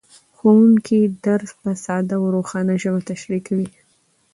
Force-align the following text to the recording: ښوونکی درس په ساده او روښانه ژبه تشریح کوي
ښوونکی 0.37 0.99
درس 1.25 1.49
په 1.61 1.71
ساده 1.83 2.15
او 2.19 2.25
روښانه 2.35 2.73
ژبه 2.81 2.99
تشریح 3.09 3.41
کوي 3.47 3.67